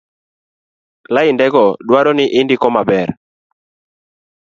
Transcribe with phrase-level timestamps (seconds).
[1.13, 3.07] laindego dwaro ni indiko maber